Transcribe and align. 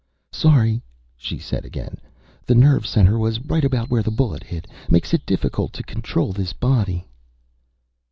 "Sorry," 0.33 0.81
she 1.15 1.37
said 1.37 1.63
again. 1.63 1.99
"The 2.47 2.55
nerve 2.55 2.87
center 2.87 3.19
was 3.19 3.39
right 3.39 3.63
about 3.63 3.91
where 3.91 4.01
the 4.01 4.09
bullet 4.09 4.43
hit. 4.43 4.65
Makes 4.89 5.13
it 5.13 5.27
difficult 5.27 5.73
to 5.73 5.83
control 5.83 6.33
this 6.33 6.53
body." 6.53 7.05